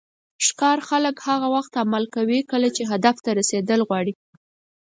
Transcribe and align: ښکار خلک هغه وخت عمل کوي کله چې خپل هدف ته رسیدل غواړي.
ښکار 0.45 0.79
خلک 0.89 1.15
هغه 1.27 1.47
وخت 1.55 1.73
عمل 1.83 2.03
کوي 2.15 2.39
کله 2.51 2.67
چې 2.75 2.83
خپل 2.83 2.91
هدف 2.91 3.15
ته 3.25 3.29
رسیدل 3.39 3.79
غواړي. 3.89 4.13